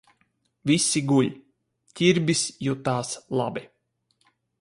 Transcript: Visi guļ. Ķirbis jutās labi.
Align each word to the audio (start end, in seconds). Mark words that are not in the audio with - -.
Visi 0.69 1.01
guļ. 1.11 1.27
Ķirbis 1.99 2.41
jutās 2.69 3.13
labi. 3.41 3.65